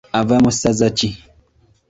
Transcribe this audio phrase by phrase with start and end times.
[0.19, 1.09] Ava mu ssaza ki?